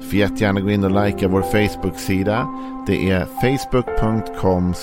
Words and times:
Får 0.00 0.14
jättegärna 0.14 0.60
gå 0.60 0.70
in 0.70 0.84
och 0.84 1.04
likea 1.04 1.28
vår 1.28 1.42
Facebook-sida. 1.42 2.48
Det 2.86 3.10
är 3.10 3.26
facebook.com 3.40 4.74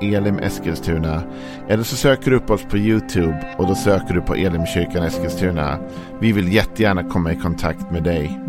elimeskilstuna. 0.00 1.22
Eller 1.68 1.82
så 1.82 1.96
söker 1.96 2.30
du 2.30 2.36
upp 2.36 2.50
oss 2.50 2.62
på 2.70 2.78
YouTube 2.78 3.54
och 3.58 3.66
då 3.66 3.74
söker 3.74 4.14
du 4.14 4.20
på 4.20 4.34
Elimkyrkan 4.34 5.02
Eskilstuna. 5.02 5.78
Vi 6.20 6.32
vill 6.32 6.52
jättegärna 6.52 7.04
komma 7.04 7.32
i 7.32 7.36
kontakt 7.36 7.90
med 7.90 8.02
dig. 8.02 8.40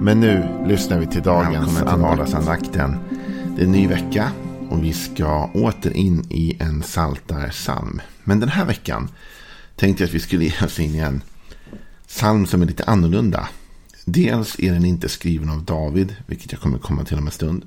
Men 0.00 0.20
nu 0.20 0.44
lyssnar 0.66 0.98
vi 0.98 1.06
till 1.06 1.22
dagens 1.22 1.76
till 1.76 1.86
vardagsandakten. 1.86 2.98
Det 3.56 3.62
är 3.62 3.66
en 3.66 3.72
ny 3.72 3.86
vecka 3.86 4.30
och 4.70 4.84
vi 4.84 4.92
ska 4.92 5.50
åter 5.54 5.96
in 5.96 6.26
i 6.30 6.56
en 6.60 6.82
saltarsalm. 6.82 8.00
Men 8.24 8.40
den 8.40 8.48
här 8.48 8.64
veckan 8.64 9.08
tänkte 9.76 10.02
jag 10.02 10.08
att 10.08 10.14
vi 10.14 10.20
skulle 10.20 10.44
ge 10.44 10.64
oss 10.64 10.80
in 10.80 10.94
i 10.94 10.98
en 10.98 11.22
psalm 12.08 12.46
som 12.46 12.62
är 12.62 12.66
lite 12.66 12.84
annorlunda. 12.84 13.48
Dels 14.04 14.58
är 14.58 14.72
den 14.72 14.84
inte 14.84 15.08
skriven 15.08 15.50
av 15.50 15.64
David, 15.64 16.16
vilket 16.26 16.52
jag 16.52 16.60
kommer 16.60 16.78
komma 16.78 17.04
till 17.04 17.18
om 17.18 17.26
en 17.26 17.32
stund. 17.32 17.64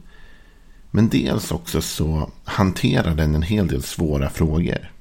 Men 0.91 1.09
dels 1.09 1.51
också 1.51 1.81
så 1.81 2.31
hanterar 2.43 3.15
den 3.15 3.35
en 3.35 3.41
hel 3.41 3.67
del 3.67 3.83
svåra 3.83 4.29
frågor. 4.29 4.91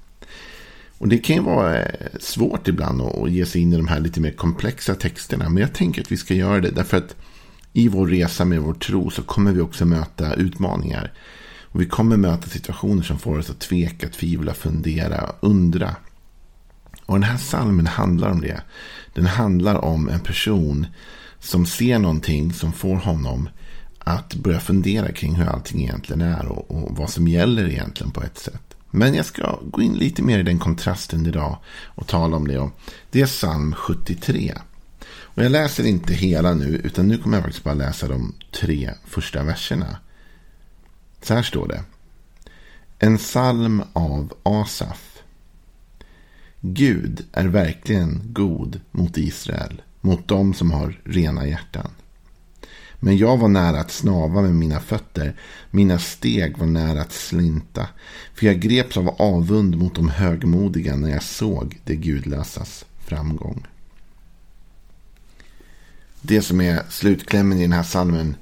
Och 0.98 1.08
det 1.08 1.18
kan 1.18 1.36
ju 1.36 1.42
vara 1.42 1.82
eh, 1.82 2.06
svårt 2.20 2.68
ibland 2.68 3.02
att 3.02 3.30
ge 3.30 3.46
sig 3.46 3.60
in 3.60 3.72
i 3.72 3.76
de 3.76 3.88
här 3.88 4.00
lite 4.00 4.20
mer 4.20 4.30
komplexa 4.30 4.94
texterna. 4.94 5.48
Men 5.48 5.60
jag 5.60 5.72
tänker 5.72 6.02
att 6.02 6.12
vi 6.12 6.16
ska 6.16 6.34
göra 6.34 6.60
det 6.60 6.70
därför 6.70 6.96
att 6.96 7.16
i 7.72 7.88
vår 7.88 8.06
resa 8.06 8.44
med 8.44 8.60
vår 8.60 8.74
tro 8.74 9.10
så 9.10 9.22
kommer 9.22 9.52
vi 9.52 9.60
också 9.60 9.84
möta 9.84 10.34
utmaningar. 10.34 11.12
Och 11.62 11.80
vi 11.80 11.86
kommer 11.86 12.16
möta 12.16 12.48
situationer 12.48 13.02
som 13.02 13.18
får 13.18 13.38
oss 13.38 13.50
att 13.50 13.60
tveka, 13.60 14.08
tvivla, 14.08 14.54
fundera, 14.54 15.32
undra. 15.40 15.96
Och 17.06 17.14
den 17.14 17.22
här 17.22 17.38
salmen 17.38 17.86
handlar 17.86 18.30
om 18.30 18.40
det. 18.40 18.60
Den 19.14 19.26
handlar 19.26 19.84
om 19.84 20.08
en 20.08 20.20
person 20.20 20.86
som 21.40 21.66
ser 21.66 21.98
någonting 21.98 22.52
som 22.52 22.72
får 22.72 22.96
honom 22.96 23.48
att 23.98 24.34
börja 24.34 24.60
fundera 24.60 25.12
kring 25.12 25.34
hur 25.34 25.46
allting 25.46 25.82
egentligen 25.82 26.20
är 26.20 26.46
och, 26.46 26.70
och, 26.70 26.96
vad 26.96 27.10
som 27.10 27.28
gäller 27.28 27.68
egentligen 27.68 28.12
på 28.12 28.22
ett 28.22 28.38
sätt. 28.38 28.76
Men 28.90 29.14
jag 29.14 29.26
ska 29.26 29.58
gå 29.62 29.82
in 29.82 29.94
lite 29.94 30.22
mer 30.22 30.38
i 30.38 30.42
den 30.42 30.58
kontrasten 30.58 31.26
idag 31.26 31.58
och 31.84 32.06
tala 32.06 32.36
om 32.36 32.48
det. 32.48 32.70
Det 33.10 33.20
är 33.20 33.26
psalm 33.26 33.74
73. 33.74 34.54
Och 35.06 35.44
jag 35.44 35.52
läser 35.52 35.86
inte 35.86 36.14
hela 36.14 36.54
nu, 36.54 36.80
utan 36.84 37.08
nu 37.08 37.18
kommer 37.18 37.36
jag 37.36 37.44
faktiskt 37.44 37.64
bara 37.64 37.74
läsa 37.74 38.08
de 38.08 38.34
tre 38.60 38.90
första 39.04 39.42
verserna. 39.42 39.96
Så 41.22 41.34
här 41.34 41.42
står 41.42 41.68
det. 41.68 41.82
En 42.98 43.18
psalm 43.18 43.82
av 43.92 44.32
Asaf. 44.42 45.13
Gud 46.66 47.24
är 47.32 47.46
verkligen 47.46 48.20
god 48.24 48.80
mot 48.90 49.18
Israel 49.18 49.82
mot 50.00 50.28
dem 50.28 50.54
som 50.54 50.70
har 50.70 51.00
rena 51.04 51.46
hjärtan. 51.46 51.90
Men 53.00 53.16
jag 53.16 53.36
var 53.36 53.48
nära 53.48 53.80
att 53.80 53.90
snava 53.90 54.42
med 54.42 54.54
mina 54.54 54.80
fötter. 54.80 55.34
Mina 55.70 55.98
steg 55.98 56.58
var 56.58 56.66
nära 56.66 57.00
att 57.00 57.12
slinta. 57.12 57.88
För 58.34 58.46
jag 58.46 58.60
greps 58.60 58.96
av 58.96 59.08
avund 59.08 59.76
mot 59.76 59.94
de 59.94 60.08
högmodiga 60.08 60.96
när 60.96 61.10
jag 61.10 61.22
såg 61.22 61.80
det 61.84 61.96
gudlösas 61.96 62.84
framgång. 62.98 63.66
Det 66.20 66.42
som 66.42 66.60
är 66.60 66.82
slutklämmen 66.88 67.58
i 67.58 67.62
den 67.62 67.72
här 67.72 67.82
salmen 67.82 68.36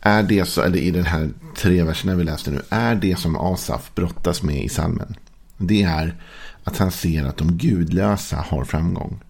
är 0.00 0.22
det 0.22 0.44
så, 0.44 0.62
eller 0.62 0.78
i 0.78 0.90
den 0.90 1.06
här 1.06 1.30
tre 1.56 1.82
verserna 1.82 2.14
vi 2.14 2.24
läste 2.24 2.50
nu, 2.50 2.62
är 2.68 2.94
det 2.94 3.18
som 3.18 3.36
Asaf 3.36 3.94
brottas 3.94 4.42
med 4.42 4.64
i 4.64 4.68
salmen. 4.68 5.16
Det 5.66 5.82
är 5.82 6.14
att 6.64 6.76
han 6.76 6.90
ser 6.90 7.24
att 7.24 7.36
de 7.36 7.56
gudlösa 7.58 8.36
har 8.36 8.64
framgång. 8.64 9.20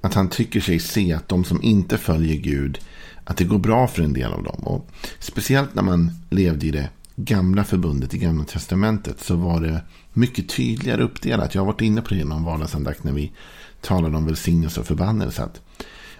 Att 0.00 0.14
han 0.14 0.28
tycker 0.28 0.60
sig 0.60 0.78
se 0.78 1.12
att 1.12 1.28
de 1.28 1.44
som 1.44 1.62
inte 1.62 1.98
följer 1.98 2.36
Gud, 2.36 2.78
att 3.24 3.36
det 3.36 3.44
går 3.44 3.58
bra 3.58 3.86
för 3.86 4.02
en 4.02 4.12
del 4.12 4.32
av 4.32 4.42
dem. 4.42 4.60
Och 4.64 4.90
speciellt 5.18 5.74
när 5.74 5.82
man 5.82 6.10
levde 6.30 6.66
i 6.66 6.70
det 6.70 6.88
gamla 7.16 7.64
förbundet, 7.64 8.14
i 8.14 8.18
gamla 8.18 8.44
testamentet, 8.44 9.20
så 9.20 9.36
var 9.36 9.60
det 9.60 9.80
mycket 10.12 10.48
tydligare 10.48 11.02
uppdelat. 11.02 11.54
Jag 11.54 11.62
har 11.62 11.66
varit 11.66 11.80
inne 11.80 12.02
på 12.02 12.14
det 12.14 12.20
i 12.20 12.24
någon 12.24 12.44
vardagsandakt 12.44 13.04
när 13.04 13.12
vi 13.12 13.32
talade 13.80 14.16
om 14.16 14.26
välsignelse 14.26 14.80
och 14.80 14.86
förbannelse. 14.86 15.42
Att, 15.42 15.60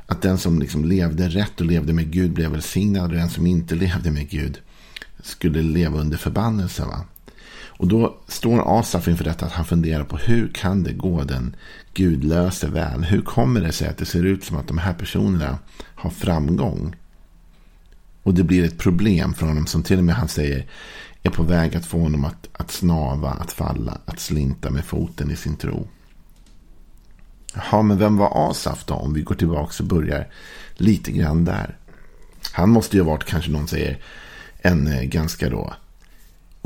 att 0.06 0.22
den 0.22 0.38
som 0.38 0.58
liksom 0.58 0.84
levde 0.84 1.28
rätt 1.28 1.60
och 1.60 1.66
levde 1.66 1.92
med 1.92 2.10
Gud 2.10 2.32
blev 2.32 2.50
välsignad 2.50 3.10
och 3.10 3.16
den 3.16 3.30
som 3.30 3.46
inte 3.46 3.74
levde 3.74 4.10
med 4.10 4.30
Gud 4.30 4.58
skulle 5.22 5.62
leva 5.62 6.00
under 6.00 6.16
förbannelse. 6.16 6.84
Va? 6.84 7.04
Och 7.78 7.88
då 7.88 8.18
står 8.28 8.78
Asaf 8.78 9.08
inför 9.08 9.24
detta 9.24 9.46
att 9.46 9.52
han 9.52 9.64
funderar 9.64 10.04
på 10.04 10.16
hur 10.16 10.48
kan 10.48 10.82
det 10.82 10.92
gå 10.92 11.24
den 11.24 11.56
gudlöse 11.94 12.68
väl? 12.68 13.04
Hur 13.04 13.22
kommer 13.22 13.60
det 13.60 13.72
sig 13.72 13.88
att 13.88 13.98
det 13.98 14.04
ser 14.06 14.24
ut 14.24 14.44
som 14.44 14.56
att 14.56 14.68
de 14.68 14.78
här 14.78 14.94
personerna 14.94 15.58
har 15.94 16.10
framgång? 16.10 16.96
Och 18.22 18.34
det 18.34 18.44
blir 18.44 18.64
ett 18.64 18.78
problem 18.78 19.34
för 19.34 19.46
honom 19.46 19.66
som 19.66 19.82
till 19.82 19.98
och 19.98 20.04
med 20.04 20.14
han 20.14 20.28
säger 20.28 20.66
är 21.22 21.30
på 21.30 21.42
väg 21.42 21.76
att 21.76 21.86
få 21.86 21.98
honom 22.00 22.24
att, 22.24 22.48
att 22.52 22.70
snava, 22.70 23.30
att 23.30 23.52
falla, 23.52 23.98
att 24.04 24.20
slinta 24.20 24.70
med 24.70 24.84
foten 24.84 25.30
i 25.30 25.36
sin 25.36 25.56
tro. 25.56 25.88
Ja, 27.72 27.82
men 27.82 27.98
vem 27.98 28.16
var 28.16 28.50
Asaf 28.50 28.84
då? 28.84 28.94
Om 28.94 29.14
vi 29.14 29.22
går 29.22 29.34
tillbaka 29.34 29.82
och 29.82 29.88
börjar 29.88 30.28
lite 30.74 31.12
grann 31.12 31.44
där. 31.44 31.76
Han 32.52 32.70
måste 32.70 32.96
ju 32.96 33.02
ha 33.02 33.10
varit, 33.10 33.24
kanske 33.24 33.50
någon 33.50 33.68
säger, 33.68 33.98
en 34.58 34.86
eh, 34.86 35.02
ganska 35.02 35.50
då 35.50 35.74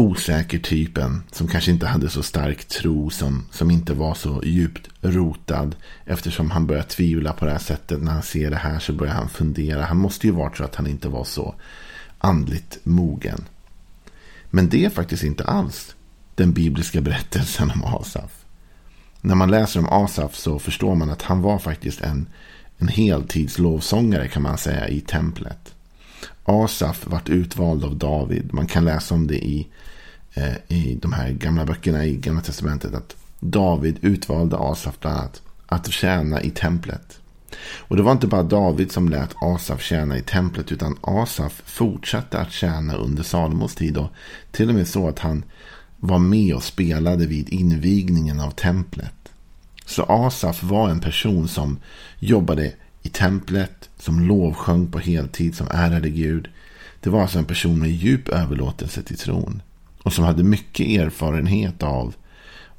osäker 0.00 0.59
typen 0.59 1.22
som 1.33 1.49
kanske 1.49 1.71
inte 1.71 1.87
hade 1.87 2.11
så 2.11 2.22
stark 2.22 2.65
tro, 2.69 3.11
som, 3.11 3.47
som 3.50 3.71
inte 3.71 3.94
var 3.94 4.15
så 4.15 4.43
djupt 4.44 4.88
rotad. 5.00 5.77
Eftersom 6.05 6.50
han 6.50 6.66
börjar 6.66 6.83
tvivla 6.83 7.33
på 7.33 7.44
det 7.44 7.50
här 7.50 7.59
sättet. 7.59 8.03
När 8.03 8.12
han 8.12 8.22
ser 8.22 8.50
det 8.50 8.56
här 8.56 8.78
så 8.78 8.93
börjar 8.93 9.15
han 9.15 9.28
fundera. 9.28 9.84
Han 9.84 9.97
måste 9.97 10.27
ju 10.27 10.33
varit 10.33 10.56
så 10.56 10.65
att 10.65 10.75
han 10.75 10.87
inte 10.87 11.09
var 11.09 11.25
så 11.25 11.55
andligt 12.19 12.78
mogen. 12.83 13.44
Men 14.50 14.69
det 14.69 14.84
är 14.84 14.91
faktiskt 14.91 15.22
inte 15.22 15.44
alls 15.44 15.94
den 16.34 16.53
bibliska 16.53 17.00
berättelsen 17.00 17.71
om 17.71 17.84
Asaf. 17.84 18.44
När 19.21 19.34
man 19.34 19.50
läser 19.50 19.81
om 19.81 19.88
Asaf 19.88 20.34
så 20.34 20.59
förstår 20.59 20.94
man 20.94 21.11
att 21.11 21.22
han 21.22 21.43
var 21.43 21.59
faktiskt 21.59 22.00
en, 22.00 22.27
en 22.78 22.88
heltidslovsångare 22.88 24.28
kan 24.28 24.43
man 24.43 24.59
säga 24.59 24.88
i 24.88 25.00
templet. 25.00 25.75
Asaf 26.44 27.06
vart 27.06 27.28
utvald 27.28 27.84
av 27.84 27.97
David. 27.97 28.54
Man 28.54 28.66
kan 28.66 28.84
läsa 28.84 29.14
om 29.14 29.26
det 29.26 29.47
i 29.47 29.69
Eh, 30.34 30.56
i 30.69 30.98
de 31.03 31.12
här 31.12 31.31
gamla 31.31 31.64
böckerna 31.64 32.04
i 32.04 32.16
Gamla 32.16 32.41
Testamentet 32.41 32.94
att 32.94 33.16
David 33.41 33.98
utvalde 34.03 34.56
Asaf 34.58 34.98
bland 35.00 35.19
annat 35.19 35.42
att 35.66 35.92
tjäna 35.92 36.42
i 36.42 36.50
templet. 36.50 37.20
Och 37.60 37.97
det 37.97 38.03
var 38.03 38.12
inte 38.12 38.26
bara 38.26 38.42
David 38.42 38.92
som 38.92 39.08
lät 39.08 39.34
Asaf 39.41 39.82
tjäna 39.82 40.19
i 40.19 40.22
templet 40.22 40.72
utan 40.72 40.98
Asaf 41.00 41.62
fortsatte 41.64 42.38
att 42.38 42.52
tjäna 42.52 42.94
under 42.94 43.22
Salomos 43.22 43.75
tid 43.75 43.97
och 43.97 44.08
till 44.50 44.69
och 44.69 44.75
med 44.75 44.88
så 44.88 45.08
att 45.08 45.19
han 45.19 45.44
var 45.97 46.19
med 46.19 46.54
och 46.54 46.62
spelade 46.62 47.26
vid 47.26 47.48
invigningen 47.48 48.41
av 48.41 48.50
templet. 48.50 49.14
Så 49.87 50.02
Asaf 50.02 50.62
var 50.62 50.88
en 50.88 51.00
person 51.00 51.48
som 51.48 51.78
jobbade 52.19 52.72
i 53.02 53.08
templet, 53.08 53.90
som 54.00 54.21
lovsjöng 54.21 54.91
på 54.91 54.99
heltid, 54.99 55.55
som 55.55 55.69
ärade 55.71 56.11
Gud. 56.11 56.49
Det 57.00 57.11
var 57.11 57.22
alltså 57.22 57.38
en 57.38 57.44
person 57.44 57.78
med 57.78 57.91
djup 57.91 58.28
överlåtelse 58.28 59.03
till 59.03 59.19
tron. 59.19 59.62
Och 60.02 60.12
som 60.12 60.25
hade 60.25 60.44
mycket 60.44 60.87
erfarenhet 60.87 61.82
av, 61.82 62.14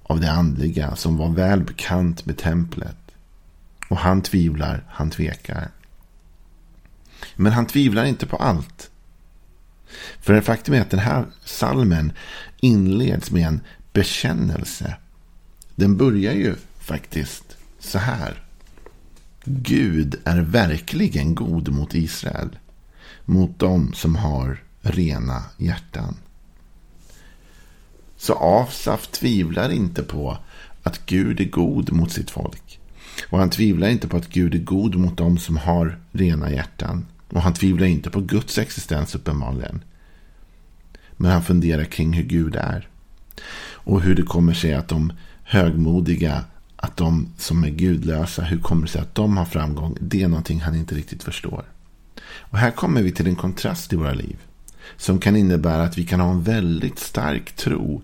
av 0.03 0.19
det 0.19 0.31
andliga. 0.31 0.95
Som 0.95 1.17
var 1.17 1.29
väl 1.29 1.63
bekant 1.63 2.25
med 2.25 2.37
templet. 2.37 2.97
Och 3.89 3.97
han 3.97 4.21
tvivlar, 4.21 4.83
han 4.89 5.09
tvekar. 5.09 5.71
Men 7.35 7.51
han 7.51 7.65
tvivlar 7.65 8.05
inte 8.05 8.25
på 8.25 8.37
allt. 8.37 8.89
För 10.19 10.33
det 10.33 10.41
faktum 10.41 10.73
är 10.73 10.81
att 10.81 10.89
den 10.89 10.99
här 10.99 11.25
salmen 11.45 12.11
inleds 12.59 13.31
med 13.31 13.47
en 13.47 13.61
bekännelse. 13.93 14.95
Den 15.75 15.97
börjar 15.97 16.33
ju 16.33 16.55
faktiskt 16.79 17.57
så 17.79 17.97
här. 17.97 18.43
Gud 19.45 20.15
är 20.23 20.41
verkligen 20.41 21.35
god 21.35 21.69
mot 21.69 21.95
Israel. 21.95 22.57
Mot 23.25 23.59
dem 23.59 23.93
som 23.93 24.15
har 24.15 24.63
rena 24.81 25.43
hjärtan. 25.57 26.15
Så 28.17 28.33
Asaf 28.33 29.07
tvivlar 29.07 29.69
inte 29.69 30.03
på 30.03 30.37
att 30.83 31.05
Gud 31.05 31.39
är 31.39 31.49
god 31.49 31.91
mot 31.91 32.11
sitt 32.11 32.31
folk. 32.31 32.79
Och 33.29 33.39
han 33.39 33.49
tvivlar 33.49 33.89
inte 33.89 34.07
på 34.07 34.17
att 34.17 34.29
Gud 34.29 34.55
är 34.55 34.59
god 34.59 34.95
mot 34.95 35.17
dem 35.17 35.37
som 35.37 35.57
har 35.57 35.99
rena 36.11 36.51
hjärtan. 36.51 37.05
Och 37.29 37.41
han 37.41 37.53
tvivlar 37.53 37.87
inte 37.87 38.09
på 38.09 38.21
Guds 38.21 38.57
existens 38.57 39.15
uppenbarligen. 39.15 39.83
Men 41.17 41.31
han 41.31 41.43
funderar 41.43 41.83
kring 41.83 42.13
hur 42.13 42.23
Gud 42.23 42.55
är. 42.55 42.87
Och 43.61 44.01
hur 44.01 44.15
det 44.15 44.23
kommer 44.23 44.53
sig 44.53 44.73
att 44.73 44.87
de 44.87 45.13
högmodiga 45.43 46.45
att 46.81 46.97
de 46.97 47.27
som 47.37 47.63
är 47.63 47.69
gudlösa, 47.69 48.41
hur 48.41 48.59
kommer 48.59 48.81
det 48.81 48.91
sig 48.91 49.01
att 49.01 49.15
de 49.15 49.37
har 49.37 49.45
framgång? 49.45 49.97
Det 49.99 50.23
är 50.23 50.27
någonting 50.27 50.61
han 50.61 50.75
inte 50.75 50.95
riktigt 50.95 51.23
förstår. 51.23 51.65
Och 52.37 52.57
här 52.57 52.71
kommer 52.71 53.01
vi 53.01 53.11
till 53.11 53.27
en 53.27 53.35
kontrast 53.35 53.93
i 53.93 53.95
våra 53.95 54.13
liv. 54.13 54.37
Som 54.97 55.19
kan 55.19 55.35
innebära 55.35 55.83
att 55.83 55.97
vi 55.97 56.05
kan 56.05 56.19
ha 56.19 56.31
en 56.31 56.43
väldigt 56.43 56.99
stark 56.99 57.55
tro 57.55 58.01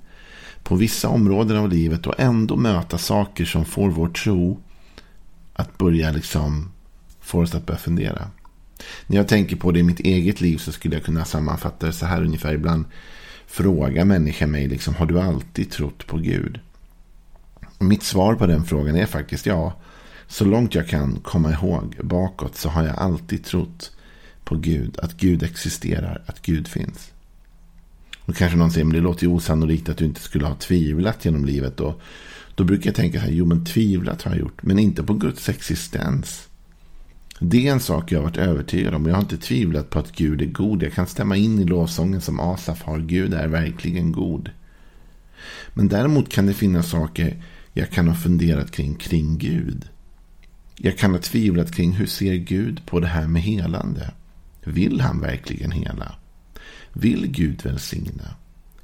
på 0.64 0.76
vissa 0.76 1.10
områden 1.10 1.58
av 1.58 1.70
livet 1.70 2.08
och 2.08 2.20
ändå 2.20 2.56
möta 2.56 2.98
saker 2.98 3.46
som 3.46 3.66
får 3.66 3.90
vår 3.90 4.10
tro 4.10 4.60
att 5.54 5.78
börja 5.78 6.12
liksom 6.12 6.72
få 7.20 7.42
oss 7.42 7.56
att 7.56 7.66
börja 7.66 7.80
fundera. 7.80 8.30
När 9.08 9.18
jag 9.18 9.28
tänker 9.28 9.56
på 9.56 9.72
det 9.72 9.80
i 9.80 9.84
mitt 9.84 10.00
eget 10.00 10.42
liv 10.42 10.58
så 10.58 10.72
skulle 10.72 10.96
jag 10.96 11.04
kunna 11.04 11.26
sammanfatta 11.26 11.86
det 11.86 11.94
så 11.94 12.06
här 12.06 12.24
ungefär. 12.24 12.54
Ibland 12.54 12.86
frågar 13.48 14.06
människor 14.06 14.48
mig 14.48 14.68
liksom, 14.68 14.96
har 14.96 15.06
du 15.06 15.20
alltid 15.20 15.72
trott 15.72 16.08
på 16.08 16.18
Gud? 16.18 16.60
Mitt 17.80 18.04
svar 18.04 18.36
på 18.36 18.48
den 18.48 18.64
frågan 18.64 18.96
är 18.96 19.06
faktiskt 19.06 19.46
ja. 19.46 19.74
Så 20.28 20.46
långt 20.46 20.76
jag 20.76 20.88
kan 20.88 21.20
komma 21.24 21.52
ihåg 21.52 21.96
bakåt 22.04 22.56
så 22.56 22.70
har 22.70 22.84
jag 22.84 22.96
alltid 22.96 23.46
trott 23.46 23.92
på 24.44 24.56
Gud. 24.56 25.00
Att 25.00 25.18
Gud 25.18 25.44
existerar, 25.44 26.22
att 26.26 26.42
Gud 26.42 26.68
finns. 26.68 27.12
Och 28.26 28.36
kanske 28.36 28.58
någon 28.58 28.72
säger, 28.72 28.86
men 28.86 28.96
det 28.96 29.02
låter 29.02 29.24
ju 29.24 29.32
osannolikt 29.32 29.90
att 29.90 29.98
du 29.98 30.06
inte 30.06 30.22
skulle 30.22 30.46
ha 30.46 30.56
tvivlat 30.56 31.26
genom 31.26 31.46
livet. 31.46 31.80
Och 31.80 32.02
då 32.56 32.64
brukar 32.64 32.86
jag 32.86 32.96
tänka 32.96 33.20
så 33.20 33.26
här, 33.26 33.32
jo 33.32 33.46
men 33.46 33.66
tvivlat 33.66 34.22
har 34.22 34.32
jag 34.32 34.40
gjort, 34.40 34.64
men 34.64 34.80
inte 34.80 35.04
på 35.04 35.14
Guds 35.14 35.50
existens. 35.50 36.48
Det 37.40 37.68
är 37.68 37.72
en 37.72 37.80
sak 37.80 38.12
jag 38.12 38.20
har 38.20 38.24
varit 38.24 38.38
övertygad 38.38 38.94
om. 38.94 39.06
Jag 39.06 39.14
har 39.14 39.22
inte 39.22 39.38
tvivlat 39.38 39.90
på 39.90 40.00
att 40.00 40.12
Gud 40.12 40.42
är 40.42 40.46
god. 40.46 40.84
Jag 40.84 40.94
kan 40.94 41.08
stämma 41.08 41.36
in 41.36 41.60
i 41.60 41.66
lovsången 41.66 42.22
som 42.22 42.40
Asaf 42.40 42.82
har. 42.82 43.00
Gud 43.00 43.34
är 43.34 43.48
verkligen 43.48 44.12
god. 44.12 44.50
Men 45.74 45.88
däremot 45.88 46.30
kan 46.30 46.46
det 46.46 46.54
finnas 46.54 46.90
saker 46.90 47.44
jag 47.78 47.90
kan 47.90 48.08
ha 48.08 48.16
funderat 48.16 48.72
kring, 48.72 48.96
kring 48.96 49.38
Gud. 49.38 49.86
Jag 50.78 50.98
kan 50.98 51.12
ha 51.12 51.20
tvivlat 51.20 51.72
kring 51.72 51.92
hur 51.92 52.06
ser 52.06 52.36
Gud 52.36 52.86
på 52.86 53.00
det 53.00 53.08
här 53.08 53.28
med 53.28 53.42
helande. 53.42 54.12
Vill 54.64 55.02
han 55.02 55.22
verkligen 55.22 55.72
hela? 55.72 56.16
Vill 56.94 57.28
Gud 57.28 57.64
välsigna? 57.64 58.36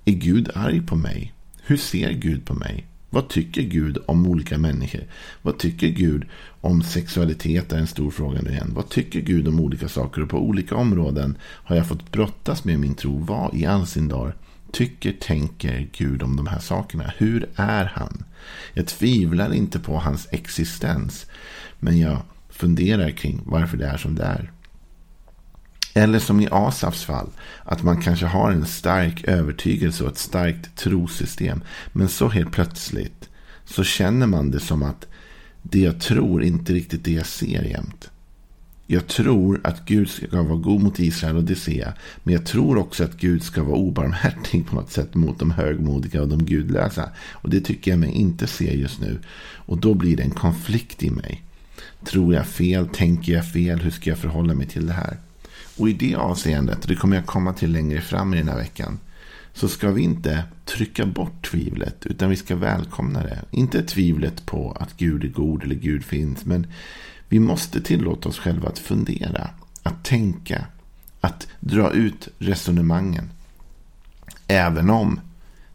Är 0.06 0.12
Gud 0.12 0.50
arg 0.56 0.82
på 0.82 0.96
mig? 0.96 1.34
Hur 1.64 1.78
ser 1.78 2.12
Gud 2.12 2.46
på 2.46 2.54
mig? 2.54 2.88
Vad 3.10 3.30
tycker 3.30 3.62
Gud 3.62 3.98
om 4.06 4.28
olika 4.28 4.58
människor? 4.58 5.04
Vad 5.42 5.58
tycker 5.58 5.88
Gud 5.88 6.26
om 6.62 6.84
sexualitet? 6.84 7.74
är 7.74 7.78
en 7.78 7.88
stor 7.88 8.12
fråga 8.12 8.42
nu 8.42 8.52
igen. 8.52 8.72
Vad 8.76 8.90
tycker 8.90 9.22
Gud 9.22 9.48
om 9.48 9.60
olika 9.60 9.88
saker? 9.88 10.22
Och 10.22 10.30
på 10.30 10.38
olika 10.38 10.76
områden 10.76 11.38
har 11.42 11.76
jag 11.76 11.88
fått 11.88 12.12
brottas 12.12 12.64
med 12.64 12.80
min 12.80 12.96
tro. 12.96 13.18
Vad 13.18 13.56
i 13.56 13.66
all 13.66 13.88
sin 13.88 14.08
dar 14.08 14.36
tycker, 14.74 15.12
tänker 15.12 15.90
Gud 15.92 16.24
om 16.24 16.36
de 16.36 16.48
här 16.48 16.60
sakerna? 16.60 17.14
Hur 17.18 17.50
är 17.56 17.86
han? 17.86 18.24
Jag 18.74 18.88
tvivlar 18.88 19.54
inte 19.54 19.80
på 19.80 20.00
hans 20.00 20.28
existens. 20.32 21.26
Men 21.80 22.00
jag 22.00 22.22
funderar 22.50 23.10
kring 23.10 23.42
varför 23.46 23.78
det 23.78 23.88
är 23.88 23.98
som 23.98 24.16
det 24.16 24.24
är. 24.24 24.52
Eller 25.94 26.20
som 26.20 26.40
i 26.40 26.48
Asafs 26.52 27.04
fall, 27.04 27.30
att 27.64 27.84
man 27.84 28.02
kanske 28.02 28.26
har 28.26 28.52
en 28.52 28.66
stark 28.66 29.24
övertygelse 29.24 30.04
och 30.04 30.12
ett 30.12 30.18
starkt 30.18 30.76
trosystem. 30.76 31.64
Men 31.92 32.10
så 32.10 32.30
helt 32.30 32.52
plötsligt 32.52 33.30
så 33.66 33.84
känner 33.84 34.28
man 34.28 34.52
det 34.52 34.60
som 34.60 34.84
att 34.84 35.08
det 35.62 35.80
jag 35.80 36.02
tror 36.02 36.44
inte 36.44 36.74
riktigt 36.74 37.04
det 37.04 37.12
jag 37.12 37.26
ser 37.26 37.64
jämt. 37.64 38.10
Jag 38.88 39.08
tror 39.08 39.62
att 39.64 39.86
Gud 39.86 40.10
ska 40.10 40.42
vara 40.42 40.58
god 40.58 40.82
mot 40.82 41.00
Israel 41.00 41.38
och 41.38 41.44
det 41.44 41.56
ser 41.56 41.80
jag. 41.80 41.94
Men 42.24 42.34
jag 42.34 42.46
tror 42.46 42.78
också 42.78 43.04
att 43.04 43.18
Gud 43.18 43.44
ska 43.44 43.64
vara 43.64 43.78
obarmhärtig 43.78 44.68
på 44.68 44.76
något 44.76 44.92
sätt 44.92 45.16
mot 45.16 45.40
de 45.40 45.52
högmodiga 45.52 46.22
och 46.22 46.28
de 46.28 46.46
gudlösa. 46.46 47.10
Och 47.32 47.50
det 47.50 47.62
tycker 47.62 47.92
jag 47.92 48.00
mig 48.00 48.12
inte 48.12 48.48
se 48.48 48.76
just 48.76 49.02
nu. 49.02 49.20
Och 49.56 49.78
då 49.78 49.94
blir 49.94 50.18
det 50.18 50.24
en 50.24 50.32
konflikt 50.32 51.04
i 51.04 51.10
mig. 51.10 51.44
Tror 52.06 52.34
jag 52.34 52.48
fel? 52.48 52.88
Tänker 52.88 53.34
jag 53.34 53.52
fel? 53.52 53.80
Hur 53.80 53.92
ska 53.92 54.10
jag 54.10 54.20
förhålla 54.20 54.54
mig 54.54 54.68
till 54.68 54.88
det 54.88 54.94
här? 54.94 55.18
Och 55.78 55.90
i 55.90 55.94
det 55.94 56.16
avseendet, 56.16 56.82
och 56.82 56.88
det 56.88 56.96
kommer 56.96 57.16
jag 57.16 57.26
komma 57.26 57.54
till 57.54 57.72
längre 57.72 58.02
fram 58.02 58.34
i 58.34 58.38
den 58.38 58.50
här 58.50 58.58
veckan, 58.58 59.00
så 59.54 59.68
ska 59.68 59.92
vi 59.92 60.02
inte 60.02 60.44
trycka 60.66 61.06
bort 61.06 61.50
tvivlet, 61.52 62.06
utan 62.06 62.30
vi 62.30 62.36
ska 62.36 62.56
välkomna 62.56 63.24
det. 63.24 63.40
Inte 63.52 63.84
tvivlet 63.84 64.46
på 64.46 64.72
att 64.80 64.98
Gud 64.98 65.24
är 65.24 65.28
god 65.28 65.64
eller 65.64 65.76
Gud 65.76 66.04
finns, 66.04 66.46
men 66.46 66.68
vi 67.30 67.40
måste 67.40 67.82
tillåta 67.82 68.30
oss 68.30 68.40
själva 68.40 68.70
att 68.70 68.80
fundera, 68.80 69.50
att 69.84 70.04
tänka, 70.04 70.66
att 71.22 71.48
dra 71.60 71.92
ut 71.92 72.28
resonemangen. 72.40 73.30
Även 74.48 74.90
om 74.90 75.20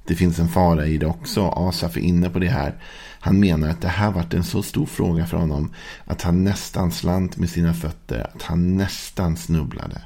det 0.05 0.15
finns 0.15 0.39
en 0.39 0.49
fara 0.49 0.87
i 0.87 0.99
det 0.99 1.07
också. 1.07 1.49
Asaf 1.49 1.97
är 1.97 2.01
inne 2.01 2.31
på 2.31 2.39
det 2.39 2.49
här. 2.49 2.75
Han 3.21 3.41
menar 3.41 3.69
att 3.69 3.81
det 3.81 3.89
här 3.89 4.11
varit 4.11 4.35
en 4.35 4.45
så 4.45 4.63
stor 4.63 4.87
fråga 4.87 5.27
för 5.27 5.37
honom 5.37 5.73
att 6.05 6.23
han 6.23 6.45
nästan 6.45 6.93
slant 6.93 7.37
med 7.37 7.51
sina 7.51 7.75
fötter. 7.75 8.31
Att 8.35 8.43
han 8.43 8.77
nästan 8.77 9.37
snubblade. 9.37 10.03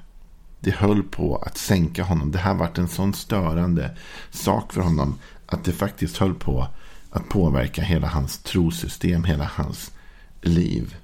Det 0.60 0.74
höll 0.74 1.02
på 1.02 1.36
att 1.36 1.58
sänka 1.58 2.04
honom. 2.04 2.30
Det 2.30 2.38
här 2.38 2.54
varit 2.54 2.78
en 2.78 2.88
sån 2.88 3.14
störande 3.14 3.96
sak 4.30 4.72
för 4.72 4.80
honom 4.80 5.18
att 5.46 5.64
det 5.64 5.72
faktiskt 5.72 6.16
höll 6.16 6.34
på 6.34 6.68
att 7.10 7.28
påverka 7.28 7.82
hela 7.82 8.08
hans 8.08 8.38
trosystem, 8.38 9.24
hela 9.24 9.44
hans 9.44 9.92
liv. 10.40 10.96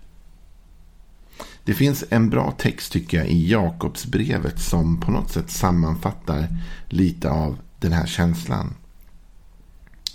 Det 1.68 1.74
finns 1.74 2.04
en 2.10 2.30
bra 2.30 2.50
text 2.50 2.92
tycker 2.92 3.18
jag 3.18 3.28
i 3.28 3.50
Jakobsbrevet 3.50 4.60
som 4.60 5.00
på 5.00 5.10
något 5.10 5.32
sätt 5.32 5.50
sammanfattar 5.50 6.48
lite 6.88 7.30
av 7.30 7.58
den 7.78 7.92
här 7.92 8.06
känslan. 8.06 8.74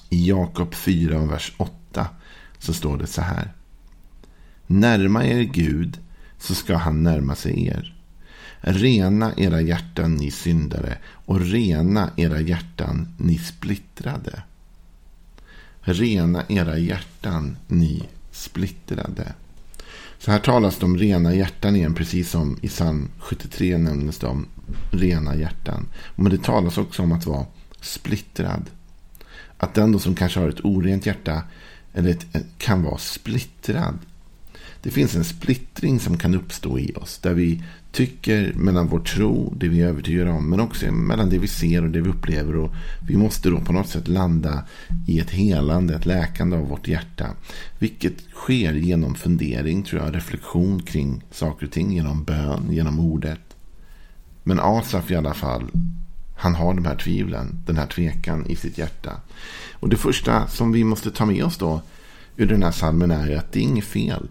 I 0.09 0.29
Jakob 0.29 0.73
4, 0.73 1.25
vers 1.25 1.53
8 1.57 2.07
så 2.59 2.73
står 2.73 2.97
det 2.97 3.07
så 3.07 3.21
här. 3.21 3.53
Närma 4.67 5.25
er 5.25 5.41
Gud 5.41 5.99
så 6.39 6.55
ska 6.55 6.75
han 6.75 7.03
närma 7.03 7.35
sig 7.35 7.67
er. 7.67 7.95
Rena 8.59 9.33
era 9.37 9.61
hjärtan 9.61 10.15
ni 10.15 10.31
syndare 10.31 10.97
och 11.05 11.41
rena 11.41 12.11
era 12.17 12.39
hjärtan 12.39 13.07
ni 13.17 13.37
splittrade. 13.37 14.43
Rena 15.81 16.43
era 16.49 16.77
hjärtan 16.77 17.57
ni 17.67 18.03
splittrade. 18.31 19.33
Så 20.23 20.31
här 20.31 20.39
talas 20.39 20.77
det 20.77 20.85
om 20.85 20.97
rena 20.97 21.35
hjärtan 21.35 21.75
igen, 21.75 21.93
precis 21.93 22.29
som 22.29 22.57
i 22.61 22.67
psalm 22.67 23.09
73 23.19 23.77
nämndes 23.77 24.19
det 24.19 24.27
om 24.27 24.45
rena 24.91 25.35
hjärtan. 25.35 25.87
Men 26.15 26.31
det 26.31 26.43
talas 26.43 26.77
också 26.77 27.03
om 27.03 27.11
att 27.11 27.25
vara 27.25 27.45
splittrad. 27.81 28.69
Att 29.57 29.73
den 29.73 29.91
då 29.91 29.99
som 29.99 30.15
kanske 30.15 30.39
har 30.39 30.49
ett 30.49 30.65
orent 30.65 31.05
hjärta 31.05 31.41
eller 31.93 32.09
ett, 32.09 32.25
kan 32.57 32.83
vara 32.83 32.97
splittrad. 32.97 33.99
Det 34.83 34.91
finns 34.91 35.15
en 35.15 35.23
splittring 35.23 35.99
som 35.99 36.17
kan 36.17 36.35
uppstå 36.35 36.79
i 36.79 36.93
oss. 36.95 37.19
Där 37.19 37.33
vi 37.33 37.63
tycker 37.91 38.53
mellan 38.53 38.87
vår 38.87 38.99
tro, 38.99 39.53
det 39.57 39.67
vi 39.67 39.81
är 39.81 39.87
övertygade 39.87 40.31
om. 40.31 40.49
Men 40.49 40.59
också 40.59 40.91
mellan 40.91 41.29
det 41.29 41.37
vi 41.37 41.47
ser 41.47 41.83
och 41.83 41.89
det 41.89 42.01
vi 42.01 42.09
upplever. 42.09 42.55
Och 42.55 42.71
vi 43.07 43.17
måste 43.17 43.49
då 43.49 43.59
på 43.59 43.73
något 43.73 43.89
sätt 43.89 44.07
landa 44.07 44.63
i 45.07 45.19
ett 45.19 45.29
helande, 45.29 45.95
ett 45.95 46.05
läkande 46.05 46.57
av 46.57 46.67
vårt 46.67 46.87
hjärta. 46.87 47.27
Vilket 47.79 48.13
sker 48.33 48.73
genom 48.73 49.15
fundering, 49.15 49.83
tror 49.83 50.01
jag. 50.01 50.15
Reflektion 50.15 50.81
kring 50.81 51.23
saker 51.31 51.65
och 51.65 51.71
ting. 51.71 51.91
Genom 51.91 52.23
bön, 52.23 52.67
genom 52.71 52.99
ordet. 52.99 53.55
Men 54.43 54.59
Asaf 54.59 55.11
i 55.11 55.15
alla 55.15 55.33
fall 55.33 55.63
han 56.35 56.55
har 56.55 56.73
de 56.73 56.85
här 56.85 56.95
tvivlen, 56.95 57.59
den 57.65 57.77
här 57.77 57.87
tvekan 57.87 58.45
i 58.45 58.55
sitt 58.55 58.77
hjärta. 58.77 59.11
Och 59.73 59.89
det 59.89 59.97
första 59.97 60.47
som 60.47 60.71
vi 60.71 60.83
måste 60.83 61.11
ta 61.11 61.25
med 61.25 61.43
oss 61.43 61.57
då 61.57 61.81
ur 62.37 62.45
den 62.45 62.63
här 62.63 62.71
salmen 62.71 63.11
är 63.11 63.35
att 63.35 63.51
det 63.51 63.59
är 63.59 63.63
inget 63.63 63.85
fel. 63.85 64.27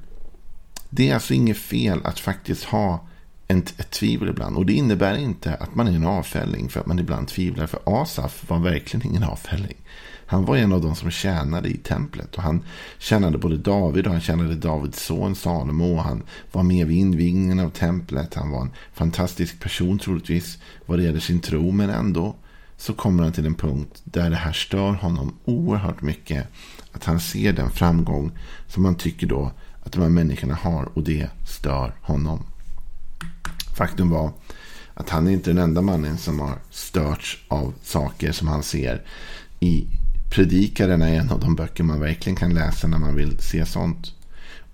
Det 0.94 1.10
är 1.10 1.14
alltså 1.14 1.34
inget 1.34 1.56
fel 1.56 2.00
att 2.04 2.18
faktiskt 2.18 2.64
ha 2.64 3.06
ett, 3.48 3.80
ett 3.80 3.90
tvivel 3.90 4.28
ibland. 4.28 4.56
Och 4.56 4.66
det 4.66 4.72
innebär 4.72 5.18
inte 5.18 5.54
att 5.54 5.74
man 5.74 5.88
är 5.88 5.92
en 5.92 6.06
avfälling 6.06 6.68
för 6.68 6.80
att 6.80 6.86
man 6.86 6.98
ibland 6.98 7.28
tvivlar. 7.28 7.66
För 7.66 7.80
Asaf 7.84 8.50
var 8.50 8.58
verkligen 8.58 9.06
ingen 9.06 9.22
avfälling. 9.22 9.76
Han 10.26 10.44
var 10.44 10.56
en 10.56 10.72
av 10.72 10.82
de 10.82 10.94
som 10.94 11.10
tjänade 11.10 11.68
i 11.68 11.76
templet. 11.76 12.34
Och 12.34 12.42
han 12.42 12.62
tjänade 12.98 13.38
både 13.38 13.56
David 13.56 14.06
och 14.06 14.12
han 14.12 14.20
tjänade 14.20 14.54
Davids 14.54 15.02
son 15.02 15.34
Salomo. 15.34 15.94
Och 15.94 16.02
han 16.02 16.22
var 16.52 16.62
med 16.62 16.86
vid 16.86 16.98
invigningen 16.98 17.60
av 17.60 17.70
templet. 17.70 18.34
Han 18.34 18.50
var 18.50 18.60
en 18.60 18.72
fantastisk 18.94 19.60
person 19.60 19.98
troligtvis 19.98 20.58
vad 20.86 20.98
det 20.98 21.04
gäller 21.04 21.20
sin 21.20 21.40
tro. 21.40 21.70
Men 21.70 21.90
ändå 21.90 22.36
så 22.76 22.92
kommer 22.92 23.22
han 23.22 23.32
till 23.32 23.46
en 23.46 23.54
punkt 23.54 24.00
där 24.04 24.30
det 24.30 24.36
här 24.36 24.52
stör 24.52 24.92
honom 24.92 25.34
oerhört 25.44 26.02
mycket. 26.02 26.46
Att 26.92 27.04
han 27.04 27.20
ser 27.20 27.52
den 27.52 27.70
framgång 27.70 28.30
som 28.68 28.84
han 28.84 28.94
tycker 28.94 29.26
då 29.26 29.52
att 29.82 29.92
de 29.92 30.02
här 30.02 30.08
människorna 30.08 30.54
har. 30.54 30.88
Och 30.94 31.02
det 31.02 31.28
stör 31.48 31.94
honom. 32.00 32.42
Faktum 33.76 34.10
var 34.10 34.32
att 34.94 35.10
han 35.10 35.26
är 35.26 35.30
inte 35.30 35.50
den 35.50 35.58
enda 35.58 35.82
mannen 35.82 36.18
som 36.18 36.40
har 36.40 36.58
störts 36.70 37.44
av 37.48 37.74
saker 37.82 38.32
som 38.32 38.48
han 38.48 38.62
ser 38.62 39.02
i 39.60 39.86
Predikaren 40.30 41.02
är 41.02 41.14
en 41.14 41.30
av 41.30 41.40
de 41.40 41.54
böcker 41.54 41.84
man 41.84 42.00
verkligen 42.00 42.36
kan 42.36 42.54
läsa 42.54 42.88
när 42.88 42.98
man 42.98 43.14
vill 43.14 43.38
se 43.38 43.66
sånt. 43.66 44.14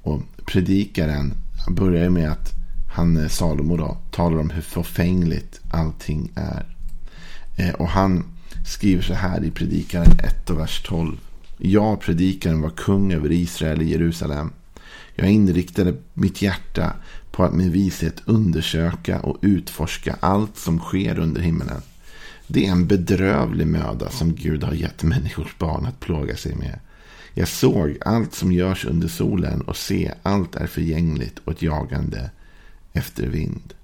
Och 0.02 0.22
Predikaren 0.46 1.34
börjar 1.68 2.10
med 2.10 2.32
att 2.32 2.52
han, 2.94 3.16
eh, 3.16 3.28
Salomo 3.28 3.76
då, 3.76 3.96
talar 4.10 4.38
om 4.38 4.50
hur 4.50 4.62
förfängligt 4.62 5.60
allting 5.70 6.30
är. 6.34 6.66
Eh, 7.56 7.74
och 7.74 7.88
han 7.88 8.24
skriver 8.66 9.02
så 9.02 9.14
här 9.14 9.44
i 9.44 9.50
Predikaren 9.50 10.12
1 10.24 10.50
och 10.50 10.58
vers 10.58 10.82
12. 10.82 11.16
Jag, 11.58 12.00
predikaren, 12.00 12.60
var 12.60 12.70
kung 12.70 13.12
över 13.12 13.32
Israel 13.32 13.82
i 13.82 13.90
Jerusalem. 13.90 14.50
Jag 15.20 15.30
inriktade 15.30 15.94
mitt 16.14 16.42
hjärta 16.42 16.92
på 17.30 17.44
att 17.44 17.54
med 17.54 17.70
vishet 17.70 18.22
undersöka 18.25 19.20
och 19.20 19.38
utforska 19.42 20.16
allt 20.20 20.56
som 20.56 20.78
sker 20.78 21.18
under 21.18 21.40
himmelen. 21.40 21.82
Det 22.46 22.66
är 22.66 22.70
en 22.70 22.87
bedrövlig 22.87 23.66
möda 23.66 24.10
som 24.10 24.34
Gud 24.34 24.64
har 24.64 24.72
gett 24.72 25.02
människors 25.02 25.58
barn 25.58 25.87
att 25.87 26.00
plåga 26.00 26.37
sig 26.37 26.54
med. 26.54 26.80
Jag 27.34 27.48
såg 27.48 27.98
allt 28.00 28.34
som 28.34 28.52
görs 28.52 28.84
under 28.84 29.08
solen 29.08 29.60
och 29.60 29.76
se 29.76 30.12
allt 30.22 30.56
är 30.56 30.66
förgängligt 30.66 31.38
och 31.44 31.52
ett 31.52 31.62
jagande 31.62 32.30
efter 32.92 33.26
vind. 33.26 33.75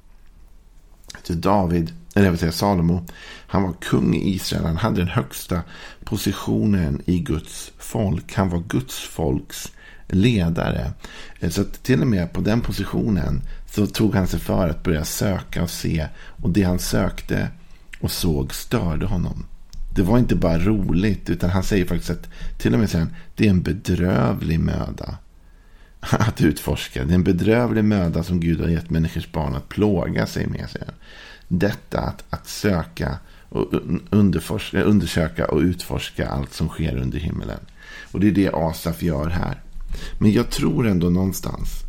Så 1.23 1.33
David, 1.33 1.93
eller 2.15 2.27
jag 2.27 2.33
vill 2.33 2.41
säga 2.41 2.53
Salomo, 2.53 3.07
han 3.47 3.63
var 3.63 3.73
kung 3.73 4.15
i 4.15 4.35
Israel. 4.35 4.65
Han 4.65 4.77
hade 4.77 4.97
den 4.97 5.09
högsta 5.09 5.63
positionen 6.05 7.03
i 7.05 7.19
Guds 7.19 7.73
folk. 7.79 8.35
Han 8.35 8.49
var 8.49 8.63
Guds 8.69 8.99
folks 8.99 9.73
ledare. 10.09 10.93
Eh, 11.41 11.51
så 11.51 11.61
att 11.61 11.83
till 11.83 12.01
och 12.01 12.07
med 12.07 12.33
på 12.33 12.41
den 12.41 12.61
positionen 12.61 13.43
så 13.71 13.87
tog 13.87 14.15
han 14.15 14.27
sig 14.27 14.41
för 14.41 14.69
att 14.69 14.83
börja 14.83 15.05
söka 15.05 15.63
och 15.63 15.71
se. 15.71 16.07
Och 16.17 16.51
det 16.51 16.63
han 16.63 16.79
sökte 16.79 17.49
och 18.01 18.11
såg 18.11 18.55
störde 18.55 19.07
honom. 19.07 19.47
Det 19.95 20.03
var 20.03 20.19
inte 20.19 20.37
bara 20.37 20.59
roligt, 20.59 21.31
utan 21.31 21.51
han 21.51 21.63
säger 21.63 21.85
faktiskt 21.85 22.11
att 22.11 22.29
till 22.59 22.75
och 22.75 22.81
med 22.81 22.91
sen, 22.91 23.15
det 23.35 23.47
är 23.47 23.51
en 23.51 23.63
bedrövlig 23.63 24.61
möda 24.61 25.19
att 26.01 26.41
utforska. 26.41 27.05
Det 27.05 27.13
är 27.13 27.15
en 27.15 27.25
bedrövlig 27.25 27.85
möda 27.85 28.23
som 28.23 28.41
Gud 28.41 28.61
har 28.61 28.69
gett 28.69 28.91
människors 28.91 29.33
barn 29.33 29.55
att 29.55 29.69
plåga 29.69 30.27
sig 30.27 30.47
med. 30.47 30.71
Sig. 30.71 30.83
Detta 31.49 32.01
att, 32.01 32.25
att 32.31 32.49
söka 32.49 33.19
och 33.49 33.75
undersöka 34.75 35.47
och 35.47 35.61
utforska 35.61 36.29
allt 36.29 36.53
som 36.53 36.69
sker 36.69 36.97
under 36.97 37.19
himmelen. 37.19 37.61
Och 38.13 38.21
det 38.21 38.29
är 38.29 38.33
det 38.33 38.51
Asaf 38.55 39.03
gör 39.03 39.29
här. 39.29 39.64
Men 40.19 40.33
jag 40.33 40.51
tror 40.51 40.87
ändå 40.87 41.11
någonstans 41.11 41.85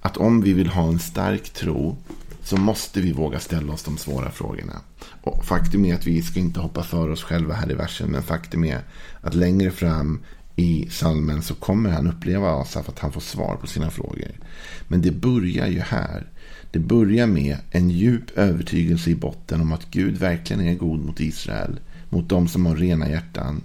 att 0.00 0.16
om 0.16 0.40
vi 0.40 0.52
vill 0.52 0.68
ha 0.68 0.88
en 0.88 0.98
stark 0.98 1.50
tro 1.50 1.96
så 2.42 2.56
måste 2.56 3.00
vi 3.00 3.12
våga 3.12 3.40
ställa 3.40 3.72
oss 3.72 3.82
de 3.82 3.98
svåra 3.98 4.30
frågorna. 4.30 4.80
Och 5.22 5.44
faktum 5.44 5.84
är 5.84 5.94
att 5.94 6.06
vi 6.06 6.22
ska 6.22 6.40
inte 6.40 6.60
hoppa 6.60 6.82
för 6.82 7.10
oss 7.10 7.22
själva 7.22 7.54
här 7.54 7.70
i 7.70 7.74
versen. 7.74 8.10
Men 8.10 8.22
faktum 8.22 8.64
är 8.64 8.80
att 9.20 9.34
längre 9.34 9.70
fram 9.70 10.20
i 10.56 10.88
salmen 10.90 11.42
så 11.42 11.54
kommer 11.54 11.90
han 11.90 12.06
uppleva 12.06 12.50
Asaf 12.50 12.88
att 12.88 12.98
han 12.98 13.12
får 13.12 13.20
svar 13.20 13.56
på 13.56 13.66
sina 13.66 13.90
frågor. 13.90 14.32
Men 14.88 15.02
det 15.02 15.10
börjar 15.10 15.66
ju 15.66 15.80
här. 15.80 16.26
Det 16.70 16.78
börjar 16.78 17.26
med 17.26 17.56
en 17.70 17.90
djup 17.90 18.30
övertygelse 18.38 19.10
i 19.10 19.14
botten 19.14 19.60
om 19.60 19.72
att 19.72 19.90
Gud 19.90 20.16
verkligen 20.16 20.66
är 20.66 20.74
god 20.74 21.00
mot 21.00 21.20
Israel. 21.20 21.80
Mot 22.08 22.28
de 22.28 22.48
som 22.48 22.66
har 22.66 22.76
rena 22.76 23.10
hjärtan. 23.10 23.62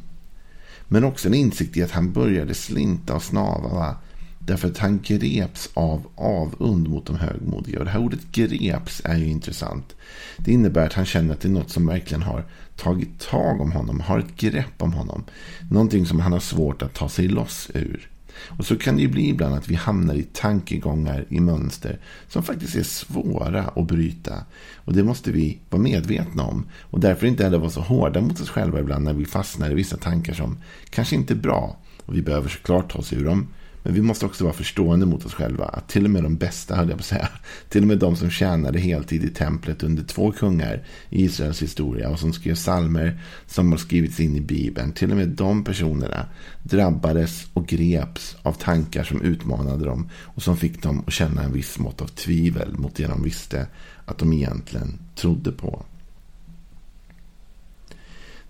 Men 0.87 1.03
också 1.03 1.27
en 1.27 1.33
insikt 1.33 1.77
i 1.77 1.83
att 1.83 1.91
han 1.91 2.11
började 2.11 2.53
slinta 2.53 3.15
och 3.15 3.23
snava. 3.23 3.95
Därför 4.39 4.67
att 4.67 4.77
han 4.77 4.99
greps 5.03 5.69
av 5.73 6.07
avund 6.15 6.89
mot 6.89 7.05
de 7.05 7.15
högmodiga. 7.15 7.79
Och 7.79 7.85
det 7.85 7.91
här 7.91 7.99
ordet 7.99 8.31
greps 8.31 9.01
är 9.05 9.17
ju 9.17 9.25
intressant. 9.25 9.95
Det 10.37 10.51
innebär 10.51 10.85
att 10.85 10.93
han 10.93 11.05
känner 11.05 11.33
att 11.33 11.41
det 11.41 11.47
är 11.47 11.51
något 11.51 11.69
som 11.69 11.87
verkligen 11.87 12.23
har 12.23 12.45
tagit 12.75 13.19
tag 13.19 13.61
om 13.61 13.71
honom. 13.71 13.99
Har 13.99 14.19
ett 14.19 14.35
grepp 14.35 14.81
om 14.81 14.93
honom. 14.93 15.23
Någonting 15.71 16.05
som 16.05 16.19
han 16.19 16.31
har 16.31 16.39
svårt 16.39 16.81
att 16.81 16.93
ta 16.93 17.09
sig 17.09 17.27
loss 17.27 17.69
ur. 17.73 18.09
Och 18.57 18.65
så 18.65 18.75
kan 18.75 18.95
det 18.95 19.01
ju 19.01 19.07
bli 19.07 19.29
ibland 19.29 19.55
att 19.55 19.67
vi 19.67 19.75
hamnar 19.75 20.13
i 20.13 20.23
tankegångar, 20.23 21.25
i 21.29 21.39
mönster 21.39 21.99
som 22.27 22.43
faktiskt 22.43 22.75
är 22.75 22.83
svåra 22.83 23.63
att 23.63 23.87
bryta. 23.87 24.33
Och 24.75 24.93
det 24.93 25.03
måste 25.03 25.31
vi 25.31 25.59
vara 25.69 25.81
medvetna 25.81 26.43
om. 26.43 26.65
Och 26.81 26.99
därför 26.99 27.27
inte 27.27 27.43
heller 27.43 27.57
vara 27.57 27.69
så 27.69 27.81
hårda 27.81 28.21
mot 28.21 28.41
oss 28.41 28.49
själva 28.49 28.79
ibland 28.79 29.05
när 29.05 29.13
vi 29.13 29.25
fastnar 29.25 29.71
i 29.71 29.73
vissa 29.73 29.97
tankar 29.97 30.33
som 30.33 30.57
kanske 30.89 31.15
inte 31.15 31.33
är 31.33 31.37
bra. 31.37 31.77
Och 32.05 32.15
vi 32.15 32.21
behöver 32.21 32.49
såklart 32.49 32.91
ta 32.91 32.99
oss 32.99 33.13
ur 33.13 33.25
dem. 33.25 33.47
Men 33.87 33.93
vi 33.93 34.01
måste 34.01 34.25
också 34.25 34.43
vara 34.43 34.53
förstående 34.53 35.05
mot 35.05 35.25
oss 35.25 35.33
själva. 35.33 35.65
Att 35.65 35.89
till 35.89 36.05
och 36.05 36.11
med 36.11 36.23
de 36.23 36.35
bästa, 36.35 36.75
höll 36.75 36.89
jag 36.89 36.97
på 36.97 37.01
att 37.01 37.05
säga. 37.05 37.29
Till 37.69 37.81
och 37.81 37.87
med 37.87 37.99
de 37.99 38.15
som 38.15 38.29
tjänade 38.29 38.79
heltid 38.79 39.23
i 39.23 39.29
templet 39.29 39.83
under 39.83 40.03
två 40.03 40.31
kungar 40.31 40.83
i 41.09 41.23
Israels 41.23 41.61
historia. 41.61 42.09
Och 42.09 42.19
som 42.19 42.33
skrev 42.33 42.55
salmer 42.55 43.19
som 43.45 43.71
har 43.71 43.77
skrivits 43.77 44.19
in 44.19 44.35
i 44.35 44.41
Bibeln. 44.41 44.91
Till 44.91 45.11
och 45.11 45.17
med 45.17 45.27
de 45.27 45.63
personerna 45.63 46.25
drabbades 46.63 47.47
och 47.53 47.67
greps 47.67 48.35
av 48.41 48.53
tankar 48.53 49.03
som 49.03 49.21
utmanade 49.21 49.85
dem. 49.85 50.09
Och 50.15 50.43
som 50.43 50.57
fick 50.57 50.83
dem 50.83 51.03
att 51.07 51.13
känna 51.13 51.43
en 51.43 51.53
viss 51.53 51.79
mått 51.79 52.01
av 52.01 52.07
tvivel 52.07 52.77
mot 52.77 52.95
det 52.95 53.07
de 53.07 53.23
visste 53.23 53.67
att 54.05 54.17
de 54.17 54.33
egentligen 54.33 54.99
trodde 55.15 55.51
på. 55.51 55.85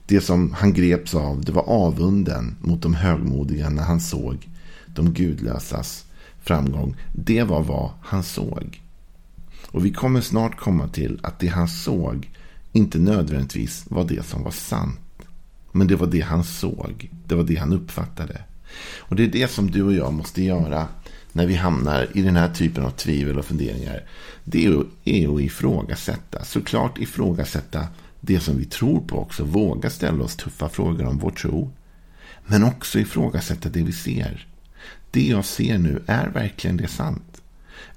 Det 0.05 0.21
som 0.21 0.53
han 0.53 0.73
greps 0.73 1.15
av 1.15 1.45
det 1.45 1.51
var 1.51 1.69
avunden 1.69 2.55
mot 2.61 2.81
de 2.81 2.95
högmodiga 2.95 3.69
när 3.69 3.83
han 3.83 3.99
såg 3.99 4.47
de 4.97 5.13
gudlösas 5.13 6.05
framgång. 6.39 6.95
Det 7.13 7.43
var 7.43 7.63
vad 7.63 7.91
han 8.01 8.23
såg. 8.23 8.81
Och 9.71 9.85
vi 9.85 9.91
kommer 9.91 10.21
snart 10.21 10.57
komma 10.57 10.87
till 10.87 11.19
att 11.23 11.39
det 11.39 11.47
han 11.47 11.67
såg 11.67 12.29
inte 12.71 12.99
nödvändigtvis 12.99 13.85
var 13.89 14.03
det 14.03 14.25
som 14.25 14.43
var 14.43 14.51
sant. 14.51 14.99
Men 15.71 15.87
det 15.87 15.95
var 15.95 16.07
det 16.07 16.21
han 16.21 16.43
såg. 16.43 17.09
Det 17.25 17.35
var 17.35 17.43
det 17.43 17.55
han 17.55 17.73
uppfattade. 17.73 18.41
Och 18.97 19.15
det 19.15 19.23
är 19.23 19.27
det 19.27 19.51
som 19.51 19.71
du 19.71 19.83
och 19.83 19.93
jag 19.93 20.13
måste 20.13 20.43
göra 20.43 20.87
när 21.31 21.47
vi 21.47 21.55
hamnar 21.55 22.07
i 22.13 22.21
den 22.21 22.35
här 22.35 22.49
typen 22.53 22.85
av 22.85 22.89
tvivel 22.89 23.39
och 23.39 23.45
funderingar. 23.45 24.03
Det 24.43 24.65
är 24.65 25.35
att 25.35 25.41
ifrågasätta. 25.41 26.45
Såklart 26.45 26.97
ifrågasätta 26.97 27.87
det 28.21 28.39
som 28.39 28.57
vi 28.57 28.65
tror 28.65 28.99
på 28.99 29.19
också. 29.19 29.43
Våga 29.43 29.89
ställa 29.89 30.23
oss 30.23 30.35
tuffa 30.35 30.69
frågor 30.69 31.05
om 31.05 31.17
vår 31.17 31.31
tro. 31.31 31.71
Men 32.45 32.63
också 32.63 32.99
ifrågasätta 32.99 33.69
det 33.69 33.83
vi 33.83 33.93
ser 33.93 34.47
det 35.11 35.27
jag 35.27 35.45
ser 35.45 35.77
nu, 35.77 36.01
är 36.05 36.27
verkligen 36.27 36.77
det 36.77 36.87
sant? 36.87 37.41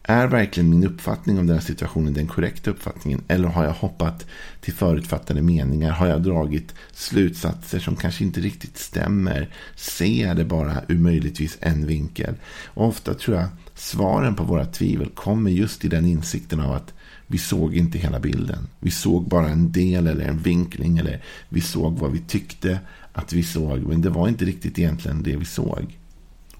Är 0.02 0.26
verkligen 0.26 0.70
min 0.70 0.84
uppfattning 0.84 1.38
om 1.38 1.46
den 1.46 1.56
här 1.56 1.64
situationen 1.64 2.14
den 2.14 2.26
korrekta 2.26 2.70
uppfattningen? 2.70 3.22
Eller 3.28 3.48
har 3.48 3.64
jag 3.64 3.72
hoppat 3.72 4.26
till 4.60 4.74
förutfattade 4.74 5.42
meningar? 5.42 5.90
Har 5.90 6.06
jag 6.06 6.22
dragit 6.22 6.74
slutsatser 6.92 7.78
som 7.78 7.96
kanske 7.96 8.24
inte 8.24 8.40
riktigt 8.40 8.78
stämmer? 8.78 9.48
Ser 9.76 10.26
jag 10.26 10.36
det 10.36 10.44
bara 10.44 10.82
ur 10.88 10.98
möjligtvis 10.98 11.58
en 11.60 11.86
vinkel? 11.86 12.34
Och 12.64 12.88
ofta 12.88 13.14
tror 13.14 13.36
jag 13.36 13.48
svaren 13.74 14.34
på 14.34 14.44
våra 14.44 14.66
tvivel 14.66 15.08
kommer 15.08 15.50
just 15.50 15.84
i 15.84 15.88
den 15.88 16.06
insikten 16.06 16.60
av 16.60 16.72
att 16.72 16.94
vi 17.26 17.38
såg 17.38 17.74
inte 17.74 17.98
hela 17.98 18.20
bilden. 18.20 18.68
Vi 18.78 18.90
såg 18.90 19.28
bara 19.28 19.48
en 19.48 19.72
del 19.72 20.06
eller 20.06 20.24
en 20.24 20.38
vinkling. 20.38 20.98
Eller 20.98 21.22
vi 21.48 21.60
såg 21.60 21.98
vad 21.98 22.12
vi 22.12 22.18
tyckte 22.18 22.78
att 23.12 23.32
vi 23.32 23.42
såg. 23.42 23.78
Men 23.78 24.00
det 24.00 24.10
var 24.10 24.28
inte 24.28 24.44
riktigt 24.44 24.78
egentligen 24.78 25.22
det 25.22 25.36
vi 25.36 25.44
såg. 25.44 25.99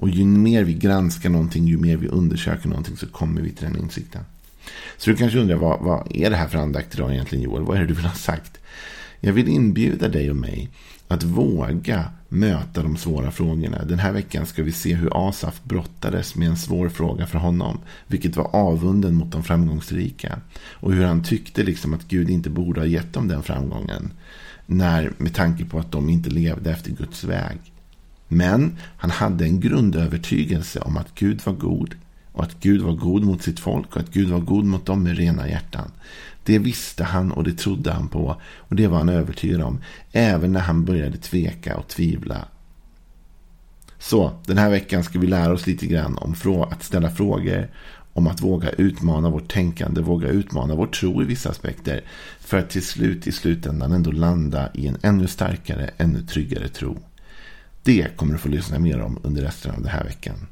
Och 0.01 0.09
ju 0.11 0.25
mer 0.25 0.65
vi 0.65 0.75
granskar 0.75 1.31
någonting, 1.31 1.67
ju 1.67 1.79
mer 1.79 1.97
vi 1.97 2.09
undersöker 2.09 2.69
någonting 2.69 2.97
så 2.97 3.07
kommer 3.07 3.41
vi 3.41 3.51
till 3.51 3.65
den 3.65 3.83
insikten. 3.83 4.25
Så 4.97 5.11
du 5.11 5.17
kanske 5.17 5.39
undrar, 5.39 5.57
vad, 5.57 5.81
vad 5.81 6.17
är 6.17 6.31
det 6.31 6.37
här 6.37 6.49
för 6.49 6.59
andakt 6.59 6.95
idag 6.95 7.13
egentligen 7.13 7.45
Joel? 7.45 7.63
Vad 7.63 7.77
är 7.77 7.81
det 7.81 7.87
du 7.87 7.95
vill 7.95 8.05
ha 8.05 8.15
sagt? 8.15 8.59
Jag 9.21 9.33
vill 9.33 9.49
inbjuda 9.49 10.09
dig 10.09 10.31
och 10.31 10.37
mig 10.37 10.71
att 11.09 11.23
våga 11.23 12.05
möta 12.29 12.83
de 12.83 12.97
svåra 12.97 13.31
frågorna. 13.31 13.85
Den 13.85 13.99
här 13.99 14.13
veckan 14.13 14.47
ska 14.47 14.63
vi 14.63 14.73
se 14.73 14.95
hur 14.95 15.29
Asaf 15.29 15.61
brottades 15.65 16.35
med 16.35 16.49
en 16.49 16.57
svår 16.57 16.89
fråga 16.89 17.27
för 17.27 17.39
honom. 17.39 17.79
Vilket 18.07 18.37
var 18.37 18.57
avunden 18.57 19.15
mot 19.15 19.33
de 19.33 19.43
framgångsrika. 19.43 20.39
Och 20.73 20.93
hur 20.93 21.05
han 21.05 21.23
tyckte 21.23 21.63
liksom 21.63 21.95
att 21.95 22.09
Gud 22.09 22.31
inte 22.31 22.51
borde 22.51 22.81
ha 22.81 22.87
gett 22.87 23.13
dem 23.13 23.29
den 23.29 23.43
framgången. 23.43 24.13
När, 24.67 25.13
med 25.19 25.35
tanke 25.35 25.65
på 25.65 25.79
att 25.79 25.93
de 25.93 26.09
inte 26.09 26.31
levde 26.31 26.71
efter 26.71 26.91
Guds 26.91 27.25
väg. 27.25 27.59
Men 28.33 28.77
han 28.97 29.11
hade 29.11 29.45
en 29.45 29.61
grundövertygelse 29.61 30.81
om 30.81 30.97
att 30.97 31.15
Gud 31.15 31.41
var 31.45 31.53
god. 31.53 31.95
Och 32.33 32.45
att 32.45 32.61
Gud 32.61 32.83
var 32.83 32.93
god 32.93 33.25
mot 33.25 33.43
sitt 33.43 33.61
folk 33.61 33.97
och 33.97 34.01
att 34.01 34.13
Gud 34.13 34.29
var 34.29 34.41
god 34.41 34.65
mot 34.65 34.87
dem 34.87 35.03
med 35.03 35.17
rena 35.17 35.49
hjärtan. 35.49 35.91
Det 36.45 36.59
visste 36.59 37.05
han 37.05 37.33
och 37.33 37.45
det 37.45 37.59
trodde 37.59 37.93
han 37.93 38.09
på. 38.09 38.37
Och 38.57 38.77
det 38.77 38.87
var 38.87 38.99
han 38.99 39.09
övertygad 39.09 39.61
om. 39.61 39.81
Även 40.13 40.53
när 40.53 40.61
han 40.61 40.85
började 40.85 41.17
tveka 41.17 41.77
och 41.77 41.89
tvivla. 41.89 42.45
Så 43.99 44.33
den 44.47 44.59
här 44.59 44.71
veckan 44.71 45.05
ska 45.05 45.19
vi 45.19 45.27
lära 45.27 45.53
oss 45.53 45.67
lite 45.67 45.87
grann 45.87 46.19
om 46.19 46.35
att 46.71 46.83
ställa 46.83 47.11
frågor. 47.11 47.71
Om 48.13 48.27
att 48.27 48.43
våga 48.43 48.71
utmana 48.71 49.31
vårt 49.31 49.53
tänkande, 49.53 50.01
våga 50.01 50.29
utmana 50.29 50.75
vår 50.75 50.87
tro 50.87 51.23
i 51.23 51.25
vissa 51.25 51.51
aspekter. 51.51 52.05
För 52.41 52.59
att 52.59 52.71
till 52.71 52.87
slut 52.87 53.27
i 53.27 53.33
slutändan 53.33 53.93
ändå 53.93 54.11
landa 54.11 54.71
i 54.75 54.87
en 54.87 54.97
ännu 55.03 55.27
starkare, 55.27 55.91
ännu 55.97 56.23
tryggare 56.23 56.69
tro. 56.69 56.99
Det 57.83 58.17
kommer 58.17 58.33
du 58.33 58.39
få 58.39 58.49
lyssna 58.49 58.79
mer 58.79 59.01
om 59.01 59.19
under 59.23 59.43
resten 59.43 59.71
av 59.71 59.83
den 59.83 59.91
här 59.91 60.05
veckan. 60.05 60.47